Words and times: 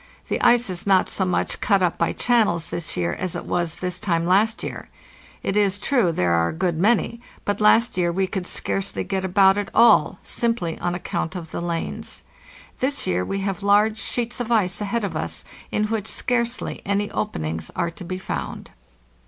The 0.29 0.41
ice 0.41 0.67
is 0.71 0.87
not 0.87 1.09
so 1.09 1.25
much 1.25 1.61
cut 1.61 1.83
up 1.83 1.99
by 1.99 2.11
channels 2.11 2.71
this 2.71 2.97
year 2.97 3.13
as 3.13 3.35
it 3.35 3.45
was 3.45 3.75
this 3.75 3.99
time 3.99 4.25
last 4.25 4.63
year. 4.63 4.89
It 5.43 5.55
is 5.55 5.77
true 5.77 6.11
there 6.11 6.31
are 6.33 6.49
a 6.49 6.53
good 6.53 6.75
many; 6.79 7.21
but 7.45 7.61
last 7.61 7.97
year 7.97 8.11
we 8.11 8.25
could 8.25 8.47
scarcely 8.47 9.03
get 9.03 9.23
about 9.23 9.59
at 9.59 9.69
all, 9.75 10.17
simply 10.23 10.75
on 10.79 10.95
account 10.95 11.35
of 11.35 11.51
the 11.51 11.61
lanes. 11.61 12.23
This 12.79 13.05
year 13.05 13.23
we 13.23 13.41
have 13.41 13.61
large 13.61 13.99
sheets 13.99 14.39
of 14.39 14.51
ice 14.51 14.81
ahead 14.81 15.03
of 15.03 15.15
us 15.15 15.45
in 15.71 15.83
which 15.85 16.07
scarcely 16.07 16.81
any 16.83 17.11
openings 17.11 17.69
are 17.75 17.91
to 17.91 18.03
be 18.03 18.17
found." 18.17 18.71